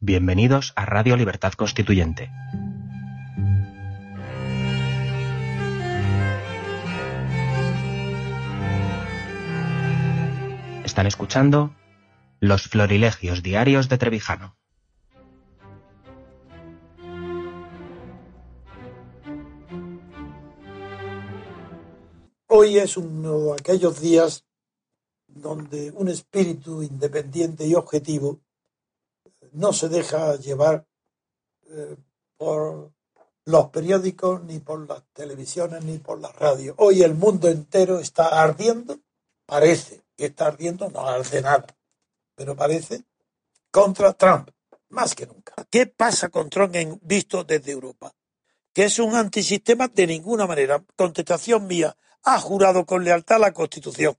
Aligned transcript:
Bienvenidos 0.00 0.72
a 0.76 0.86
Radio 0.86 1.16
Libertad 1.16 1.54
Constituyente. 1.54 2.30
Están 10.84 11.08
escuchando 11.08 11.74
Los 12.38 12.68
Florilegios 12.68 13.42
Diarios 13.42 13.88
de 13.88 13.98
Trevijano. 13.98 14.56
Hoy 22.46 22.78
es 22.78 22.96
uno 22.96 23.46
de 23.46 23.52
aquellos 23.54 24.00
días 24.00 24.44
donde 25.26 25.90
un 25.90 26.08
espíritu 26.08 26.84
independiente 26.84 27.66
y 27.66 27.74
objetivo 27.74 28.40
no 29.52 29.72
se 29.72 29.88
deja 29.88 30.36
llevar 30.36 30.86
eh, 31.70 31.96
por 32.36 32.92
los 33.44 33.70
periódicos, 33.70 34.44
ni 34.44 34.58
por 34.58 34.86
las 34.88 35.02
televisiones, 35.12 35.82
ni 35.82 35.98
por 35.98 36.20
la 36.20 36.30
radio. 36.32 36.74
Hoy 36.76 37.02
el 37.02 37.14
mundo 37.14 37.48
entero 37.48 37.98
está 37.98 38.42
ardiendo, 38.42 39.00
parece 39.46 40.02
que 40.16 40.26
está 40.26 40.46
ardiendo, 40.46 40.90
no 40.90 41.06
arde 41.06 41.40
nada, 41.40 41.66
pero 42.34 42.54
parece 42.54 43.04
contra 43.70 44.12
Trump, 44.12 44.50
más 44.90 45.14
que 45.14 45.26
nunca. 45.26 45.54
¿Qué 45.70 45.86
pasa 45.86 46.28
con 46.28 46.50
Trump 46.50 46.74
en, 46.76 46.98
visto 47.02 47.42
desde 47.44 47.72
Europa? 47.72 48.14
Que 48.74 48.84
es 48.84 48.98
un 48.98 49.14
antisistema 49.14 49.88
de 49.88 50.06
ninguna 50.06 50.46
manera. 50.46 50.84
Contestación 50.94 51.66
mía, 51.66 51.96
ha 52.24 52.38
jurado 52.40 52.84
con 52.84 53.02
lealtad 53.02 53.40
la 53.40 53.52
Constitución. 53.52 54.16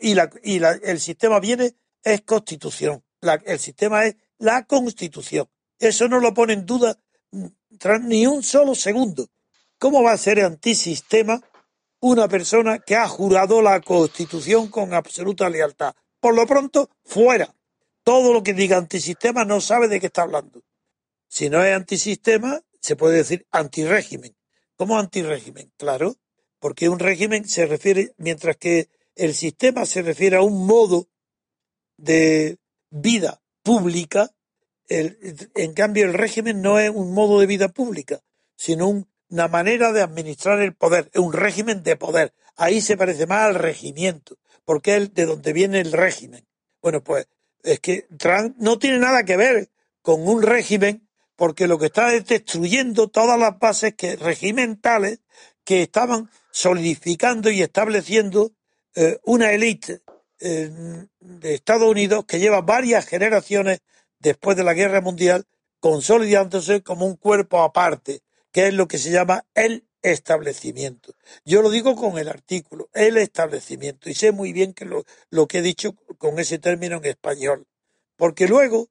y 0.00 0.14
la, 0.14 0.30
y 0.42 0.58
la, 0.58 0.72
el 0.72 1.00
sistema 1.00 1.38
viene, 1.38 1.76
es 2.02 2.22
Constitución. 2.22 3.04
La, 3.20 3.34
el 3.34 3.58
sistema 3.58 4.04
es 4.04 4.16
la 4.38 4.64
Constitución. 4.64 5.48
Eso 5.78 6.08
no 6.08 6.20
lo 6.20 6.32
pone 6.34 6.54
en 6.54 6.66
duda 6.66 6.98
ni 8.02 8.26
un 8.26 8.42
solo 8.42 8.74
segundo. 8.74 9.28
¿Cómo 9.78 10.02
va 10.02 10.12
a 10.12 10.18
ser 10.18 10.40
antisistema 10.40 11.40
una 12.00 12.28
persona 12.28 12.78
que 12.78 12.96
ha 12.96 13.08
jurado 13.08 13.60
la 13.60 13.80
Constitución 13.80 14.68
con 14.68 14.94
absoluta 14.94 15.48
lealtad? 15.48 15.94
Por 16.20 16.34
lo 16.34 16.46
pronto, 16.46 16.90
fuera. 17.04 17.54
Todo 18.02 18.32
lo 18.32 18.42
que 18.42 18.54
diga 18.54 18.76
antisistema 18.76 19.44
no 19.44 19.60
sabe 19.60 19.88
de 19.88 20.00
qué 20.00 20.06
está 20.06 20.22
hablando. 20.22 20.62
Si 21.28 21.48
no 21.50 21.62
es 21.64 21.74
antisistema, 21.74 22.60
se 22.80 22.96
puede 22.96 23.16
decir 23.18 23.46
antirégimen. 23.50 24.36
¿Cómo 24.76 24.98
antirégimen? 24.98 25.72
Claro, 25.76 26.16
porque 26.58 26.88
un 26.88 26.98
régimen 26.98 27.48
se 27.48 27.66
refiere, 27.66 28.14
mientras 28.16 28.56
que 28.56 28.88
el 29.14 29.34
sistema 29.34 29.86
se 29.86 30.02
refiere 30.02 30.36
a 30.36 30.42
un 30.42 30.66
modo 30.66 31.08
de 31.96 32.58
vida 32.90 33.43
pública, 33.64 34.30
en 34.88 35.72
cambio 35.72 36.04
el 36.04 36.14
régimen 36.14 36.62
no 36.62 36.78
es 36.78 36.90
un 36.90 37.12
modo 37.12 37.40
de 37.40 37.46
vida 37.46 37.68
pública, 37.68 38.20
sino 38.54 39.06
una 39.30 39.48
manera 39.48 39.92
de 39.92 40.02
administrar 40.02 40.60
el 40.60 40.74
poder, 40.74 41.10
es 41.12 41.20
un 41.20 41.32
régimen 41.32 41.82
de 41.82 41.96
poder. 41.96 42.32
Ahí 42.56 42.80
se 42.80 42.96
parece 42.96 43.26
más 43.26 43.46
al 43.46 43.56
regimiento, 43.56 44.36
porque 44.64 44.96
es 44.96 45.14
de 45.14 45.26
donde 45.26 45.52
viene 45.52 45.80
el 45.80 45.90
régimen. 45.90 46.46
Bueno, 46.80 47.02
pues 47.02 47.26
es 47.64 47.80
que 47.80 48.06
Trump 48.16 48.54
no 48.58 48.78
tiene 48.78 48.98
nada 48.98 49.24
que 49.24 49.36
ver 49.36 49.70
con 50.02 50.28
un 50.28 50.42
régimen, 50.42 51.08
porque 51.34 51.66
lo 51.66 51.78
que 51.78 51.86
está 51.86 52.14
es 52.14 52.26
destruyendo 52.26 53.08
todas 53.08 53.38
las 53.40 53.58
bases 53.58 53.94
que, 53.94 54.16
regimentales 54.16 55.20
que 55.64 55.82
estaban 55.82 56.30
solidificando 56.52 57.50
y 57.50 57.62
estableciendo 57.62 58.52
eh, 58.94 59.18
una 59.24 59.50
élite 59.52 60.02
de 60.38 61.54
Estados 61.54 61.88
Unidos 61.88 62.24
que 62.26 62.38
lleva 62.38 62.60
varias 62.60 63.06
generaciones 63.06 63.80
después 64.18 64.56
de 64.56 64.64
la 64.64 64.74
Guerra 64.74 65.00
Mundial 65.00 65.46
consolidándose 65.80 66.82
como 66.82 67.06
un 67.06 67.16
cuerpo 67.16 67.62
aparte, 67.62 68.22
que 68.52 68.68
es 68.68 68.74
lo 68.74 68.88
que 68.88 68.98
se 68.98 69.10
llama 69.10 69.44
el 69.54 69.86
establecimiento. 70.00 71.14
Yo 71.44 71.62
lo 71.62 71.70
digo 71.70 71.96
con 71.96 72.18
el 72.18 72.28
artículo, 72.28 72.88
el 72.94 73.16
establecimiento, 73.16 74.08
y 74.08 74.14
sé 74.14 74.32
muy 74.32 74.52
bien 74.52 74.72
que 74.72 74.84
lo, 74.84 75.04
lo 75.30 75.46
que 75.46 75.58
he 75.58 75.62
dicho 75.62 75.94
con 76.18 76.38
ese 76.38 76.58
término 76.58 76.96
en 76.96 77.04
español, 77.04 77.66
porque 78.16 78.48
luego, 78.48 78.88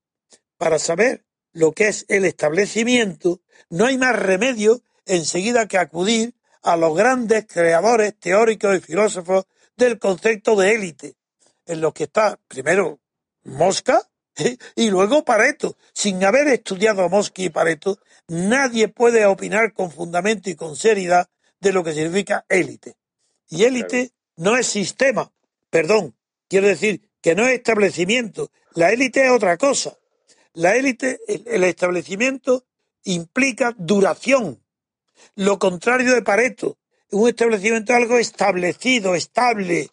para 0.57 0.79
saber 0.79 1.25
lo 1.51 1.71
que 1.71 1.87
es 1.87 2.05
el 2.09 2.25
establecimiento, 2.25 3.41
no 3.69 3.85
hay 3.85 3.97
más 3.97 4.15
remedio 4.15 4.81
enseguida 5.05 5.67
que 5.67 5.77
acudir 5.77 6.35
a 6.61 6.77
los 6.77 6.95
grandes 6.95 7.45
creadores 7.47 8.17
teóricos 8.19 8.77
y 8.77 8.81
filósofos 8.81 9.45
del 9.75 9.99
concepto 9.99 10.55
de 10.55 10.73
élite, 10.73 11.15
en 11.65 11.81
los 11.81 11.93
que 11.93 12.03
está 12.05 12.39
primero 12.47 12.99
Mosca 13.43 14.09
y 14.75 14.89
luego 14.89 15.23
Pareto. 15.23 15.77
Sin 15.93 16.23
haber 16.23 16.47
estudiado 16.47 17.03
a 17.03 17.09
Mosca 17.09 17.41
y 17.41 17.49
Pareto, 17.49 17.99
nadie 18.27 18.87
puede 18.87 19.25
opinar 19.25 19.73
con 19.73 19.91
fundamento 19.91 20.49
y 20.49 20.55
con 20.55 20.75
seriedad 20.75 21.29
de 21.59 21.73
lo 21.73 21.83
que 21.83 21.93
significa 21.93 22.45
élite. 22.49 22.95
Y 23.49 23.63
élite 23.63 24.11
no 24.35 24.57
es 24.57 24.67
sistema, 24.67 25.31
perdón, 25.69 26.15
quiero 26.47 26.67
decir 26.67 27.09
que 27.21 27.35
no 27.35 27.47
es 27.47 27.53
establecimiento. 27.53 28.51
La 28.73 28.91
élite 28.91 29.25
es 29.25 29.31
otra 29.31 29.57
cosa. 29.57 29.97
La 30.53 30.75
élite, 30.75 31.19
el 31.27 31.63
establecimiento 31.63 32.65
implica 33.03 33.73
duración. 33.77 34.61
Lo 35.35 35.57
contrario 35.59 36.13
de 36.13 36.21
Pareto, 36.21 36.77
un 37.11 37.29
establecimiento 37.29 37.93
es 37.93 37.97
algo 37.97 38.17
establecido, 38.17 39.15
estable, 39.15 39.89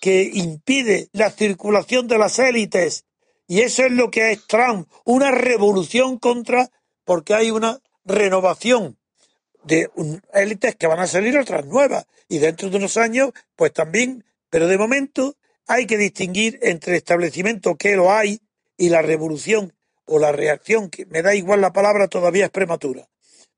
que 0.00 0.30
impide 0.32 1.08
la 1.12 1.30
circulación 1.30 2.08
de 2.08 2.18
las 2.18 2.38
élites. 2.38 3.04
Y 3.46 3.60
eso 3.60 3.84
es 3.84 3.92
lo 3.92 4.10
que 4.10 4.32
es 4.32 4.46
Trump, 4.46 4.88
una 5.04 5.30
revolución 5.30 6.18
contra, 6.18 6.70
porque 7.04 7.34
hay 7.34 7.50
una 7.50 7.80
renovación 8.04 8.98
de 9.64 9.90
élites 10.32 10.76
que 10.76 10.86
van 10.86 11.00
a 11.00 11.06
salir 11.06 11.38
otras 11.38 11.66
nuevas. 11.66 12.06
Y 12.28 12.38
dentro 12.38 12.70
de 12.70 12.76
unos 12.76 12.96
años, 12.96 13.32
pues 13.56 13.72
también, 13.72 14.24
pero 14.50 14.66
de 14.66 14.78
momento 14.78 15.36
hay 15.66 15.86
que 15.86 15.96
distinguir 15.96 16.58
entre 16.62 16.96
establecimiento 16.96 17.76
que 17.76 17.96
lo 17.96 18.12
hay 18.12 18.40
y 18.76 18.88
la 18.90 19.02
revolución 19.02 19.74
o 20.06 20.18
la 20.18 20.32
reacción, 20.32 20.88
que 20.88 21.04
me 21.06 21.22
da 21.22 21.34
igual 21.34 21.60
la 21.60 21.72
palabra, 21.72 22.08
todavía 22.08 22.46
es 22.46 22.50
prematura. 22.50 23.08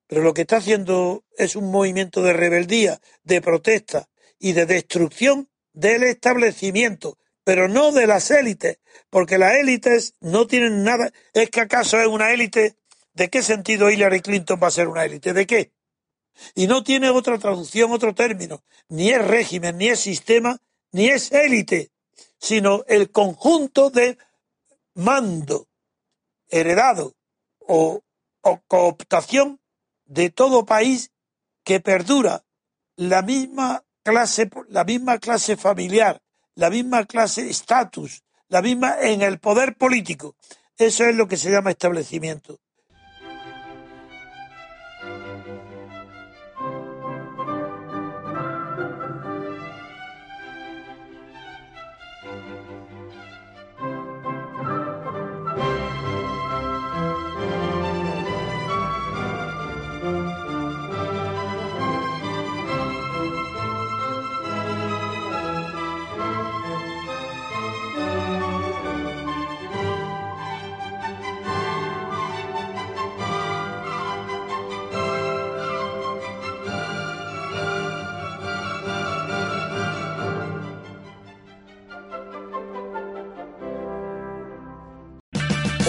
Pero 0.08 0.22
lo 0.22 0.34
que 0.34 0.40
está 0.42 0.56
haciendo 0.56 1.24
es 1.38 1.54
un 1.54 1.70
movimiento 1.70 2.22
de 2.22 2.32
rebeldía, 2.32 3.00
de 3.22 3.40
protesta 3.40 4.08
y 4.40 4.52
de 4.52 4.66
destrucción 4.66 5.48
del 5.80 6.02
establecimiento, 6.04 7.18
pero 7.42 7.68
no 7.68 7.90
de 7.90 8.06
las 8.06 8.30
élites, 8.30 8.78
porque 9.08 9.38
las 9.38 9.54
élites 9.54 10.14
no 10.20 10.46
tienen 10.46 10.84
nada. 10.84 11.10
¿Es 11.32 11.50
que 11.50 11.62
acaso 11.62 11.98
es 11.98 12.06
una 12.06 12.32
élite? 12.32 12.76
¿De 13.14 13.30
qué 13.30 13.42
sentido 13.42 13.90
Hillary 13.90 14.20
Clinton 14.20 14.60
va 14.62 14.68
a 14.68 14.72
ser 14.72 14.88
una 14.88 15.04
élite? 15.04 15.32
¿De 15.32 15.46
qué? 15.46 15.72
Y 16.54 16.66
no 16.66 16.84
tiene 16.84 17.10
otra 17.10 17.38
traducción, 17.38 17.90
otro 17.92 18.14
término. 18.14 18.62
Ni 18.88 19.10
es 19.10 19.26
régimen, 19.26 19.78
ni 19.78 19.88
es 19.88 20.00
sistema, 20.00 20.60
ni 20.92 21.08
es 21.08 21.32
élite, 21.32 21.90
sino 22.38 22.84
el 22.86 23.10
conjunto 23.10 23.90
de 23.90 24.18
mando 24.94 25.66
heredado 26.48 27.14
o, 27.60 28.02
cooptación 28.66 29.60
de 30.06 30.30
todo 30.30 30.64
país 30.64 31.12
que 31.62 31.78
perdura 31.80 32.44
la 32.96 33.22
misma 33.22 33.84
clase, 34.02 34.50
la 34.68 34.84
misma 34.84 35.18
clase 35.18 35.56
familiar, 35.56 36.20
la 36.54 36.70
misma 36.70 37.04
clase 37.04 37.48
estatus, 37.48 38.22
la 38.48 38.62
misma 38.62 39.00
en 39.00 39.22
el 39.22 39.38
poder 39.38 39.76
político. 39.76 40.36
Eso 40.76 41.04
es 41.04 41.14
lo 41.14 41.28
que 41.28 41.36
se 41.36 41.50
llama 41.50 41.70
establecimiento. 41.70 42.58